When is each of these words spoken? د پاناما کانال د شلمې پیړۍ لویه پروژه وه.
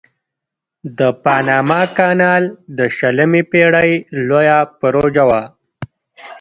د 0.97 0.99
پاناما 1.23 1.81
کانال 1.97 2.43
د 2.77 2.79
شلمې 2.97 3.41
پیړۍ 3.51 3.91
لویه 4.27 4.59
پروژه 4.79 5.23
وه. 5.29 5.41